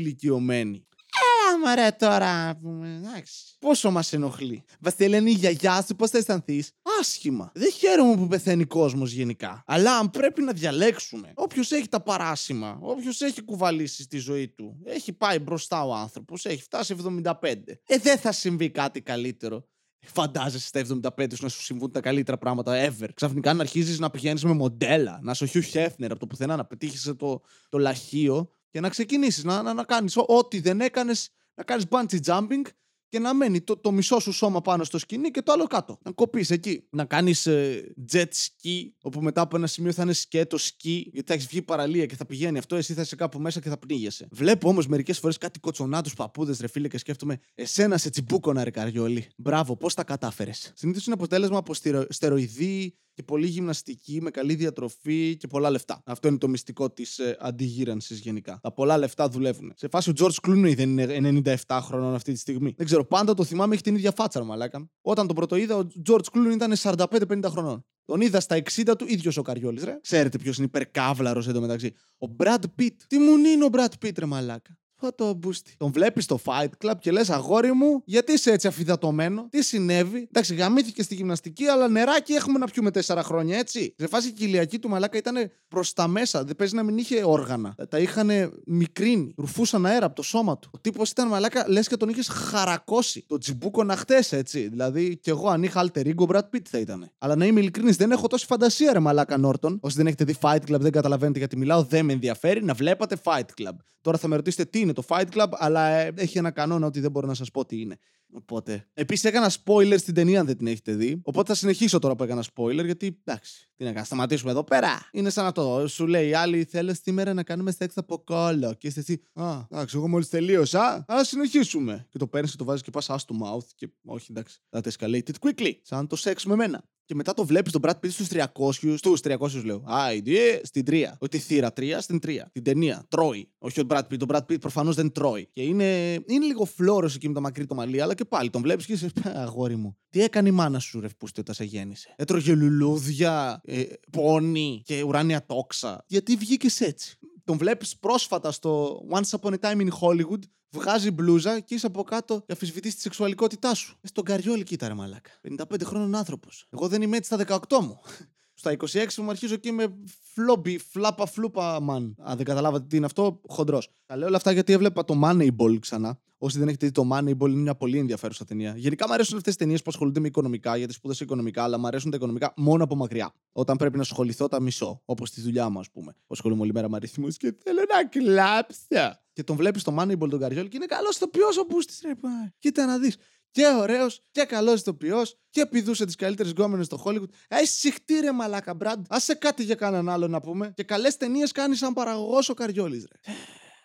ηλικιωμένοι, 1.42 1.64
μωρέ 1.64 1.90
τώρα. 1.98 2.60
Εντάξει. 2.96 3.34
Πόσο 3.58 3.90
μας 3.90 4.12
ενοχλεί. 4.12 4.64
Βασιλένη, 4.80 5.30
η 5.30 5.34
γιαγιά 5.34 5.84
σου 5.86 5.96
πώς 5.96 6.10
θα 6.10 6.18
αισθανθείς; 6.18 6.70
Άσχημα. 7.00 7.50
Δεν 7.54 7.72
χαίρομαι 7.72 8.16
που 8.16 8.26
πεθαίνει 8.26 8.64
κόσμος 8.64 9.12
γενικά. 9.12 9.62
Αλλά 9.66 9.98
αν 9.98 10.10
πρέπει 10.10 10.42
να 10.42 10.52
διαλέξουμε. 10.52 11.32
Όποιος 11.34 11.70
έχει 11.70 11.88
τα 11.88 12.00
παράσημα, 12.00 12.78
όποιος 12.80 13.20
έχει 13.20 13.42
κουβαλήσει 13.42 14.02
στη 14.02 14.18
ζωή 14.18 14.48
του, 14.48 14.80
έχει 14.84 15.12
πάει 15.12 15.38
μπροστά 15.38 15.84
ο 15.84 15.94
άνθρωπος, 15.94 16.44
έχει 16.44 16.62
φτάσει 16.62 16.96
75. 17.22 17.78
Ε, 17.86 17.98
δεν 17.98 18.18
θα 18.18 18.32
συμβεί 18.32 18.70
κάτι 18.70 19.00
καλύτερο. 19.00 19.66
Φαντάζεσαι 20.06 20.66
στα 20.66 20.80
75 20.80 21.26
σου 21.34 21.42
να 21.42 21.48
σου 21.48 21.62
συμβούν 21.62 21.90
τα 21.90 22.00
καλύτερα 22.00 22.38
πράγματα 22.38 22.88
ever. 22.88 23.08
Ξαφνικά 23.14 23.54
να 23.54 23.60
αρχίζεις 23.60 23.98
να 23.98 24.10
πηγαίνεις 24.10 24.44
με 24.44 24.52
μοντέλα, 24.52 25.18
να 25.22 25.30
είσαι 25.30 25.44
ο 25.44 25.46
Χιου 25.46 25.60
Χέφνερ 25.60 26.10
από 26.10 26.20
το 26.20 26.26
πουθενά, 26.26 26.56
να 26.56 26.64
πετύχεις 26.64 27.12
το, 27.16 27.40
το 27.68 27.78
λαχείο 27.78 28.50
και 28.72 28.80
να 28.80 28.88
ξεκινήσεις 28.88 29.44
να, 29.44 29.62
να, 29.62 29.74
να 29.74 29.84
κάνεις 29.84 30.16
ό,τι 30.16 30.60
δεν 30.60 30.80
έκανες 30.80 31.30
να 31.54 31.64
κάνεις 31.64 31.84
bungee 31.90 32.20
jumping 32.24 32.62
και 33.08 33.18
να 33.18 33.34
μένει 33.34 33.60
το, 33.60 33.76
το 33.76 33.92
μισό 33.92 34.18
σου 34.18 34.32
σώμα 34.32 34.60
πάνω 34.60 34.84
στο 34.84 34.98
σκηνή 34.98 35.30
και 35.30 35.42
το 35.42 35.52
άλλο 35.52 35.66
κάτω. 35.66 35.98
Να 36.02 36.10
κοπείς 36.12 36.50
εκεί. 36.50 36.86
Να 36.90 37.04
κάνεις 37.04 37.46
ε, 37.46 37.94
jet 38.12 38.24
ski, 38.24 38.90
όπου 39.02 39.22
μετά 39.22 39.40
από 39.40 39.56
ένα 39.56 39.66
σημείο 39.66 39.92
θα 39.92 40.02
είναι 40.02 40.12
σκέτο 40.12 40.56
ski, 40.60 41.02
γιατί 41.12 41.22
θα 41.26 41.34
έχεις 41.34 41.46
βγει 41.46 41.62
παραλία 41.62 42.06
και 42.06 42.16
θα 42.16 42.26
πηγαίνει 42.26 42.58
αυτό, 42.58 42.76
εσύ 42.76 42.94
θα 42.94 43.00
είσαι 43.00 43.16
κάπου 43.16 43.40
μέσα 43.40 43.60
και 43.60 43.68
θα 43.68 43.78
πνίγεσαι. 43.78 44.28
Βλέπω 44.30 44.68
όμως 44.68 44.86
μερικές 44.86 45.18
φορές 45.18 45.38
κάτι 45.38 45.60
κοτσονάτους 45.60 46.14
παππούδες, 46.14 46.60
ρε 46.60 46.66
φίλε, 46.66 46.88
και 46.88 46.98
σκέφτομαι, 46.98 47.38
εσένα 47.54 47.98
σε 47.98 48.10
τσιμπούκονα, 48.10 48.64
ρε 48.64 48.70
καριόλι. 48.70 49.28
Μπράβο, 49.36 49.76
πώς 49.76 49.94
τα 49.94 50.04
κατάφερες. 50.04 50.72
Συνήθως 50.74 51.06
είναι 51.06 51.14
αποτέλεσμα 51.14 51.58
από 51.58 51.74
στεροειδή 52.08 52.94
και 53.14 53.22
πολύ 53.22 53.46
γυμναστική, 53.46 54.20
με 54.22 54.30
καλή 54.30 54.54
διατροφή 54.54 55.36
και 55.36 55.46
πολλά 55.46 55.70
λεφτά. 55.70 56.02
Αυτό 56.04 56.28
είναι 56.28 56.38
το 56.38 56.48
μυστικό 56.48 56.90
της 56.90 57.18
ε, 57.18 57.36
αντιγύρανσης 57.40 58.18
γενικά. 58.18 58.58
Τα 58.62 58.72
πολλά 58.72 58.98
λεφτά 58.98 59.28
δουλεύουν. 59.28 59.72
Σε 59.76 59.88
φάση 59.88 60.10
ο 60.10 60.12
George 60.16 60.48
Clooney 60.48 60.74
δεν 60.76 60.98
είναι 60.98 61.42
97 61.66 61.78
χρονών 61.82 62.14
αυτή 62.14 62.32
τη 62.32 62.38
στιγμή. 62.38 62.74
Δεν 62.76 62.86
ξέρω, 62.86 63.04
πάντα 63.04 63.34
το 63.34 63.44
θυμάμαι, 63.44 63.74
έχει 63.74 63.82
την 63.82 63.94
ίδια 63.94 64.12
φάτσα, 64.12 64.44
μαλάκα. 64.44 64.90
Όταν 65.00 65.26
τον 65.26 65.36
πρώτο 65.36 65.56
είδα, 65.56 65.76
ο 65.76 65.86
George 66.08 66.24
Clooney 66.32 66.52
ήταν 66.54 66.72
45-50 66.76 67.42
χρονών. 67.46 67.84
Τον 68.04 68.20
είδα 68.20 68.40
στα 68.40 68.56
60 68.56 68.92
του 68.98 69.04
ίδιος 69.08 69.36
ο 69.36 69.42
Καριόλης, 69.42 69.84
ρε. 69.84 69.98
Ξέρετε 70.02 70.38
ποιος 70.38 70.56
είναι 70.56 70.66
υπερκάβλαρος 70.66 71.48
εντωμεταξύ. 71.48 71.94
Ο 72.18 72.26
Brad 72.38 72.62
Pitt. 72.78 72.96
Τι 73.06 73.18
μου 73.18 73.36
είναι 73.36 73.64
ο 73.64 73.68
Brad 73.72 74.04
Pitt, 74.04 74.18
ρε 74.18 74.26
μαλάκα; 74.26 74.78
Το 75.10 75.34
μπούστι. 75.34 75.74
Τον 75.76 75.92
βλέπεις 75.92 76.24
στο 76.24 76.40
Fight 76.44 76.70
Club 76.84 76.94
και 77.00 77.10
λες, 77.10 77.30
αγόρι 77.30 77.72
μου, 77.72 78.02
γιατί 78.04 78.32
είσαι 78.32 78.50
έτσι 78.50 78.66
αφιδατωμένο, 78.66 79.46
τι 79.50 79.62
συνέβη; 79.62 80.26
Εντάξει, 80.28 80.54
γαμήθηκε 80.54 81.02
στη 81.02 81.14
γυμναστική, 81.14 81.66
αλλά 81.66 81.88
νεράκι 81.88 82.32
έχουμε 82.32 82.58
να 82.58 82.66
πιούμε 82.66 82.90
τέσσερα 82.90 83.22
χρόνια, 83.22 83.58
έτσι. 83.58 83.94
Σε 83.98 84.06
φάση 84.06 84.28
η 84.28 84.32
κοιλιακή 84.32 84.78
του 84.78 84.88
μαλάκα 84.88 85.18
ήταν 85.18 85.50
προς 85.68 85.92
τα 85.92 86.08
μέσα. 86.08 86.44
Δεν 86.44 86.56
παίζει 86.56 86.74
να 86.74 86.82
μην 86.82 86.98
είχε 86.98 87.22
όργανα. 87.24 87.74
Τα 87.88 87.98
είχαν 87.98 88.30
μικρύνει, 88.66 89.34
ρουφούσαν 89.36 89.86
αέρα 89.86 90.06
από 90.06 90.14
το 90.14 90.22
σώμα 90.22 90.58
του. 90.58 90.70
Ο 90.74 90.78
τύπος 90.78 91.10
ήταν 91.10 91.28
μαλάκα, 91.28 91.64
λες 91.68 91.88
και 91.88 91.96
τον 91.96 92.08
είχες 92.08 92.28
χαρακώσει. 92.28 93.24
Το 93.26 93.38
τσιμπούκο 93.38 93.84
να 93.84 93.96
χτες, 93.96 94.32
έτσι. 94.32 94.68
Δηλαδή, 94.68 95.16
κι 95.16 95.30
εγώ 95.30 95.48
αν 95.48 95.62
είχα 95.62 95.84
alter 95.84 96.06
ego, 96.14 96.26
Brad 96.26 96.38
Pitt 96.38 96.66
θα 96.70 96.78
ήταν. 96.78 97.10
Αλλά 97.18 97.36
να 97.36 97.46
είμαι 97.46 97.60
ειλικρινής, 97.60 97.96
δεν 97.96 98.10
έχω 98.10 98.26
τόση 98.26 98.46
φαντασία, 98.46 98.92
ρε 98.92 98.98
μαλάκα 98.98 99.36
Νόρτον. 99.36 99.78
Όσοι 99.80 99.96
δεν 99.96 100.06
έχετε 100.06 100.24
δει 100.24 100.36
Fight 100.40 100.60
Club, 100.68 100.80
δεν 100.80 100.92
καταλαβαίνετε 100.92 101.38
γιατί 101.38 101.56
μιλάω, 101.56 101.82
δεν 101.82 102.04
με 102.04 102.12
ενδιαφέρει 102.12 102.64
να 102.64 102.74
βλέπατε 102.74 103.16
Fight 103.24 103.40
Club. 103.60 103.76
Τώρα 104.00 104.18
θα 104.18 104.28
με 104.28 104.36
ρωτήσετε 104.36 104.64
τι 104.64 104.80
είναι 104.80 104.91
το 104.92 105.04
Fight 105.08 105.26
Club, 105.34 105.48
αλλά 105.50 105.88
ε, 105.88 106.12
έχει 106.14 106.38
ένα 106.38 106.50
κανόνα 106.50 106.86
ότι 106.86 107.00
δεν 107.00 107.10
μπορώ 107.10 107.26
να 107.26 107.34
σας 107.34 107.50
πω 107.50 107.64
τι 107.64 107.80
είναι. 107.80 107.98
Οπότε. 108.34 108.88
Επίσης 108.94 109.24
έκανα 109.24 109.50
spoiler 109.64 109.94
στην 109.98 110.14
ταινία 110.14 110.40
αν 110.40 110.46
δεν 110.46 110.56
την 110.56 110.66
έχετε 110.66 110.94
δει. 110.94 111.20
Οπότε 111.24 111.48
θα 111.48 111.54
συνεχίσω 111.54 111.98
τώρα 111.98 112.16
που 112.16 112.22
έκανα 112.22 112.44
spoiler, 112.54 112.84
γιατί 112.84 113.20
εντάξει, 113.24 113.70
τι 113.76 113.84
να 113.84 113.92
κάνω, 113.92 114.04
σταματήσουμε 114.04 114.50
εδώ 114.50 114.64
πέρα. 114.64 115.08
Είναι 115.12 115.30
σαν 115.30 115.46
αυτό. 115.46 115.88
Σου 115.88 116.06
λέει 116.06 116.34
άλλη, 116.34 116.64
θέλεις 116.64 117.00
σήμερα 117.02 117.34
να 117.34 117.42
κάνουμε 117.42 117.72
σεξ 117.72 117.96
από 117.96 118.18
κόλλο. 118.18 118.74
Και 118.74 118.86
είστε 118.86 119.00
εσύ, 119.00 119.22
Α, 119.32 119.66
εντάξει, 119.70 119.96
εγώ 119.96 120.08
μόλις 120.08 120.28
τελείωσα. 120.28 121.04
Α 121.06 121.24
συνεχίσουμε. 121.24 122.06
Και 122.10 122.18
το 122.18 122.26
παίρνεις 122.26 122.50
και 122.50 122.56
το 122.56 122.64
βάζεις 122.64 122.82
και 122.82 122.90
πας 122.90 123.10
άστο 123.10 123.34
το 123.34 123.38
mouth. 123.44 123.66
Και 123.74 123.88
όχι, 124.04 124.26
εντάξει, 124.30 124.58
that 124.70 124.82
escalated 124.82 125.34
quickly. 125.40 125.72
Σαν 125.82 126.06
το 126.06 126.16
σεξ 126.16 126.44
με 126.44 126.56
μένα. 126.56 126.84
Και 127.04 127.14
μετά 127.14 127.34
το 127.34 127.44
βλέπεις 127.46 127.72
τον 127.72 127.80
Brad 127.84 127.90
Pitt 127.90 128.10
στους 128.10 128.28
300, 128.28 128.96
στους 128.96 129.20
300 129.20 129.64
λέω. 129.64 129.82
Άιντε, 129.86 130.60
στην 130.62 130.84
3. 130.86 130.92
Όχι 131.18 131.30
τη 131.30 131.38
θύρα 131.38 131.72
3, 131.76 131.96
στην 132.00 132.18
3. 132.22 132.36
Την 132.52 132.62
ταινία. 132.62 133.06
Τρώει. 133.08 133.50
Όχι 133.58 133.80
ο 133.80 133.86
Brad 133.88 133.98
Pitt. 133.98 134.20
Ο 134.20 134.24
Brad 134.28 134.38
Pitt 134.38 134.60
προφανώς 134.60 134.94
δεν 134.94 135.12
τρώει. 135.12 135.48
Και 135.52 135.62
είναι, 135.62 136.12
είναι 136.12 136.46
λίγο 136.46 136.64
φλόρος 136.64 137.14
εκεί 137.14 137.28
με 137.28 137.34
το 137.34 137.40
μακρύ 137.40 137.66
το 137.66 137.74
μαλλί, 137.74 138.00
αλλά 138.00 138.14
και 138.14 138.24
πάλι 138.24 138.50
τον 138.50 138.62
βλέπεις 138.62 138.86
και 138.86 138.92
είσαι. 138.92 139.10
Αγόρι 139.34 139.76
μου. 139.76 139.96
Τι 140.10 140.22
έκανε 140.22 140.48
η 140.48 140.52
μάνα 140.52 140.78
σου, 140.78 141.00
ρε 141.00 141.08
πούστη, 141.18 141.40
όταν 141.40 141.54
σε 141.54 141.64
γέννησε; 141.64 142.14
Έτρωγε 142.16 142.54
λουλούδια, 142.54 143.60
ε, 143.64 143.82
πόνι 144.10 144.82
και 144.84 145.02
ουράνια 145.02 145.46
τόξα. 145.46 146.04
Γιατί 146.06 146.36
βγήκες 146.36 146.80
έτσι; 146.80 147.18
Τον 147.44 147.56
βλέπεις 147.56 147.96
πρόσφατα 147.96 148.52
στο 148.52 149.02
Once 149.10 149.38
Upon 149.40 149.52
a 149.52 149.58
Time 149.60 149.80
in 149.80 149.88
Hollywood 150.00 150.42
βγάζει 150.70 151.10
μπλούζα 151.10 151.60
και 151.60 151.74
είσαι 151.74 151.86
από 151.86 152.02
κάτω 152.02 152.42
και 152.46 152.52
αφισβητείς 152.52 152.94
τη 152.94 153.00
σεξουαλικότητά 153.00 153.74
σου. 153.74 153.98
Ε, 154.00 154.06
στον 154.06 154.24
καριόλι 154.24 154.62
κοίτα 154.62 154.88
ρε 154.88 154.94
μαλάκα. 154.94 155.30
55 155.58 155.82
χρόνων 155.84 156.14
άνθρωπος. 156.14 156.68
Εγώ 156.70 156.88
δεν 156.88 157.02
είμαι 157.02 157.16
έτσι 157.16 157.34
στα 157.34 157.58
18 157.68 157.78
μου. 157.80 158.00
Στα 158.54 158.76
26 158.76 159.14
μου 159.14 159.30
αρχίζω 159.30 159.56
και 159.56 159.68
είμαι 159.68 159.94
φλόμπι, 160.34 160.78
φλάπα, 160.78 161.26
φλούπα, 161.26 161.78
man. 161.88 162.14
Αν 162.18 162.36
δεν 162.36 162.44
καταλάβατε 162.44 162.86
τι 162.86 162.96
είναι 162.96 163.06
αυτό, 163.06 163.40
χοντρός. 163.46 163.90
Τα 164.06 164.16
λέω 164.16 164.26
όλα 164.26 164.36
αυτά 164.36 164.52
γιατί 164.52 164.72
έβλεπα 164.72 165.04
το 165.04 165.20
Moneyball 165.24 165.78
ξανά. 165.80 166.18
Όσοι 166.44 166.58
δεν 166.58 166.68
έχετε 166.68 166.86
δει 166.86 166.92
το 166.92 167.08
Moneyball, 167.12 167.48
είναι 167.48 167.60
μια 167.60 167.74
πολύ 167.74 167.98
ενδιαφέρουσα 167.98 168.44
ταινία. 168.44 168.74
Γενικά 168.76 169.06
μου 169.06 169.12
αρέσουν 169.12 169.36
αυτές 169.36 169.52
τι 169.52 169.58
ταινίες 169.58 169.82
που 169.82 169.90
ασχολούνται 169.90 170.20
με 170.20 170.26
οικονομικά, 170.26 170.76
γιατί 170.76 170.92
σπούδασα 170.92 171.24
οικονομικά, 171.24 171.62
αλλά 171.62 171.78
μου 171.78 171.86
αρέσουν 171.86 172.10
τα 172.10 172.16
οικονομικά 172.16 172.52
μόνο 172.56 172.84
από 172.84 172.94
μακριά. 172.94 173.34
Όταν 173.52 173.76
πρέπει 173.76 173.96
να 173.96 174.02
ασχοληθώ, 174.02 174.48
τα 174.48 174.60
μισώ. 174.60 175.02
Όπως 175.04 175.28
στη 175.28 175.40
δουλειά 175.40 175.68
μου, 175.68 175.78
ας 175.78 175.90
πούμε. 175.90 176.12
Που 176.12 176.26
ασχολούμαι 176.28 176.62
όλη 176.62 176.72
μέρα 176.72 176.88
με 176.88 176.96
αριθμούς 176.96 177.36
και 177.36 177.54
θέλω 177.62 177.80
να 177.94 178.04
κλάψω. 178.08 179.18
Και 179.32 179.42
τον 179.42 179.56
βλέπεις 179.56 179.82
το 179.82 179.96
Moneyball 179.98 180.28
τον 180.30 180.38
Καριόλ 180.38 180.68
και 180.68 180.76
είναι 180.76 180.86
καλός 180.86 181.16
ηθοποιός 181.16 181.58
ο 181.58 181.64
Μπούστης, 181.68 182.00
ρε 182.04 182.12
Κοίτα 182.58 182.86
να 182.86 182.98
δεις. 182.98 183.16
Και 183.50 183.66
ωραίος 183.78 184.24
και 184.30 184.44
καλός 184.44 184.80
ηθοποιός 184.80 185.36
και 185.50 185.66
πηδούσε 185.66 186.04
τις 186.04 186.14
καλύτερες 186.14 186.50
γκόμενες 186.52 186.86
στο 186.86 187.02
Hollywood. 187.04 187.28
Έχει 187.48 187.92
ρε 188.20 188.32
μαλάκα, 188.32 188.74
Μπραντ. 188.74 189.04
Άσε 189.08 189.34
κάτι 189.34 189.64
για 189.64 189.74
κανέναν 189.74 190.08
άλλο 190.08 190.28
να 190.28 190.40
πούμε. 190.40 190.72
Και 190.74 190.82
καλές 190.82 191.16
ταινίες 191.16 191.52
κάνεις 191.52 191.78
σαν 191.78 191.92
παραγωγός 191.92 192.48
ο 192.48 192.54
Καριόλης, 192.54 193.06
ρε. 193.10 193.32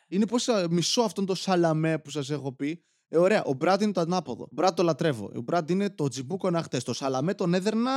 Είναι 0.07 0.27
πώ 0.27 0.37
μισό 0.69 1.01
αυτόν 1.01 1.25
το 1.25 1.35
σαλαμέ 1.35 1.99
που 1.99 2.09
σας 2.09 2.29
έχω 2.29 2.53
πει. 2.53 2.83
Ε, 3.09 3.17
ωραία. 3.17 3.43
Ο 3.43 3.53
Μπραντ 3.53 3.81
είναι 3.81 3.91
το 3.91 4.01
ανάποδο. 4.01 4.43
Ο 4.43 4.49
Μπραντ 4.51 4.75
το 4.75 4.83
λατρεύω. 4.83 5.31
Ο 5.35 5.41
Μπραντ 5.41 5.69
είναι 5.69 5.89
το 5.89 6.07
τζιμπούκο 6.07 6.49
να 6.49 6.61
χτες. 6.61 6.83
Το 6.83 6.93
σαλαμέ 6.93 7.33
τον 7.33 7.53
έδερνα 7.53 7.91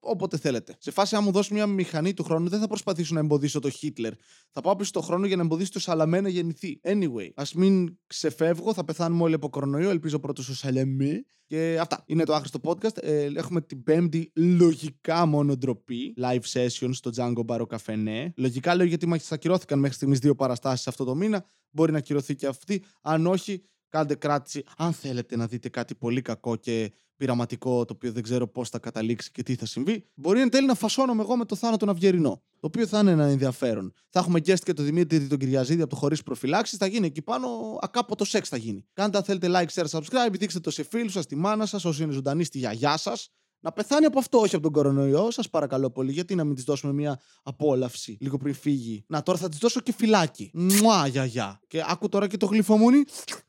όποτε 0.00 0.36
θέλετε. 0.36 0.76
Σε 0.78 0.90
φάση, 0.90 1.16
αν 1.16 1.24
μου 1.24 1.30
δώσει 1.30 1.52
μια 1.52 1.66
μηχανή 1.66 2.14
του 2.14 2.24
χρόνου, 2.24 2.48
δεν 2.48 2.60
θα 2.60 2.66
προσπαθήσω 2.66 3.14
να 3.14 3.20
εμποδίσω 3.20 3.60
το 3.60 3.70
Χίτλερ. 3.70 4.12
Θα 4.50 4.60
πάω 4.60 4.76
πίσω 4.76 4.88
στο 4.88 5.00
χρόνο 5.00 5.26
για 5.26 5.36
να 5.36 5.42
εμποδίσω 5.42 5.72
το 5.72 5.80
σαλαμέ 5.80 6.20
να 6.20 6.28
γεννηθεί. 6.28 6.80
Anyway, 6.84 7.28
ας 7.34 7.54
μην 7.54 7.98
ξεφεύγω. 8.06 8.72
Θα 8.72 8.84
πεθάνουμε 8.84 9.22
όλοι 9.22 9.34
από 9.34 9.48
κορονοϊό. 9.48 9.90
Ελπίζω 9.90 10.18
πρώτος 10.18 10.48
ο 10.48 10.54
σαλαμέ. 10.54 11.24
Και 11.46 11.78
αυτά. 11.80 12.02
Είναι 12.06 12.24
το 12.24 12.34
άχρηστο 12.34 12.60
podcast. 12.62 12.96
Ε, 13.02 13.28
έχουμε 13.34 13.60
την 13.60 13.82
πέμπτη 13.82 14.32
λογικά 14.34 15.26
μόνο 15.26 15.56
ντροπή. 15.56 16.14
Live 16.20 16.52
session 16.52 16.90
στο 16.92 17.10
Django 17.16 17.44
Bar 17.46 17.60
Café. 17.66 18.26
Λογικά 18.36 18.74
λέω 18.74 18.86
γιατί 18.86 19.06
μα 19.06 19.18
ακυρώθηκαν 19.30 19.78
μέχρι 19.78 19.96
στιγμής 19.96 20.18
δύο 20.18 20.34
παραστάσεις 20.34 20.86
αυτό 20.86 21.04
το 21.04 21.14
μήνα. 21.14 21.44
Μπορεί 21.70 21.92
να 21.92 21.98
ακυρωθεί 21.98 22.34
και 22.34 22.46
αυτή. 22.46 22.84
Αν 23.02 23.26
όχι, 23.26 23.62
κάντε 23.88 24.14
κράτηση. 24.14 24.64
Αν 24.76 24.92
θέλετε 24.92 25.36
να 25.36 25.46
δείτε 25.46 25.68
κάτι 25.68 25.94
πολύ 25.94 26.22
κακό 26.22 26.56
και 26.56 26.92
πειραματικό, 27.16 27.84
το 27.84 27.92
οποίο 27.94 28.12
δεν 28.12 28.22
ξέρω 28.22 28.46
πώς 28.48 28.68
θα 28.68 28.78
καταλήξει 28.78 29.30
και 29.30 29.42
τι 29.42 29.54
θα 29.54 29.66
συμβεί, 29.66 30.06
μπορεί 30.14 30.40
εν 30.40 30.50
τέλει 30.50 30.66
να 30.66 30.74
φασώνομαι 30.74 31.22
εγώ 31.22 31.36
με 31.36 31.44
το 31.44 31.56
θάνατο 31.56 31.90
Αυγερινό. 31.90 32.42
Το 32.60 32.66
οποίο 32.66 32.86
θα 32.86 32.98
είναι 32.98 33.10
ένα 33.10 33.24
ενδιαφέρον. 33.24 33.92
Θα 34.10 34.20
έχουμε 34.20 34.38
guest 34.38 34.58
και 34.58 34.72
το 34.72 34.82
Δημήτρη 34.82 35.26
τον 35.26 35.38
Κυριαζίδη 35.38 35.80
από 35.80 35.90
το 35.90 35.96
Χωρίς 35.96 36.22
Προφυλάξεις. 36.22 36.78
Θα 36.78 36.86
γίνει 36.86 37.06
εκεί 37.06 37.22
πάνω 37.22 37.48
ακάποτο 37.80 38.24
σεξ 38.24 38.48
θα 38.48 38.56
γίνει. 38.56 38.86
Κάντε 38.92 39.16
αν 39.16 39.24
θέλετε 39.24 39.48
like, 39.50 39.82
share, 39.82 39.88
subscribe, 39.90 40.32
δείξτε 40.32 40.60
το 40.60 40.70
σε 40.70 40.82
φίλους 40.82 41.12
σας, 41.12 41.24
στη 41.24 41.36
μάνα 41.36 41.66
σας, 41.66 41.84
όσοι 41.84 42.02
είναι 42.02 42.12
ζωντανοί 42.12 42.44
στη 42.44 42.58
γιαγιά 42.58 42.96
σας 42.96 43.30
να 43.60 43.72
πεθάνει 43.72 44.04
από 44.04 44.18
αυτό, 44.18 44.38
όχι 44.38 44.54
από 44.54 44.64
τον 44.64 44.72
κορονοϊό. 44.72 45.30
Σας 45.30 45.50
παρακαλώ 45.50 45.90
πολύ, 45.90 46.12
γιατί 46.12 46.34
να 46.34 46.44
μην 46.44 46.54
της 46.54 46.64
δώσουμε 46.64 46.92
μια 46.92 47.20
απόλαυση 47.42 48.16
λίγο 48.20 48.36
πριν 48.36 48.54
φύγει. 48.54 49.04
Να, 49.08 49.22
τώρα 49.22 49.38
θα 49.38 49.48
της 49.48 49.58
δώσω 49.58 49.80
και 49.80 49.92
φυλάκι. 49.92 50.50
Μουά, 50.54 51.06
γιαγιά. 51.06 51.60
Και 51.66 51.84
άκου 51.86 52.08
τώρα 52.08 52.26
και 52.26 52.36
το 52.36 52.46
γλυφομούνι. 52.46 53.02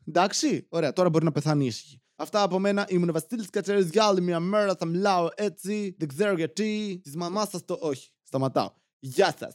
Εντάξει, 0.04 0.66
ωραία, 0.68 0.92
τώρα 0.92 1.08
μπορεί 1.08 1.24
να 1.24 1.32
πεθάνει 1.32 1.66
ήσυχη. 1.66 2.02
Αυτά 2.16 2.42
από 2.42 2.58
μένα. 2.58 2.86
Ήμουν 2.88 3.08
ο 3.08 3.12
Βασίλης 3.12 3.50
Κατσέρη 3.50 3.88
για 3.92 4.04
άλλη 4.04 4.20
μια 4.20 4.40
μέρα. 4.40 4.76
Θα 4.76 4.86
μιλάω 4.86 5.28
έτσι. 5.34 5.94
Δεν 5.98 6.08
ξέρω 6.08 6.36
γιατί. 6.36 7.00
Της 7.02 7.16
μαμάς 7.16 7.48
σας 7.48 7.64
το 7.64 7.78
όχι. 7.80 8.10
Σταματάω. 8.22 8.70
Γεια 8.98 9.34
σας. 9.38 9.54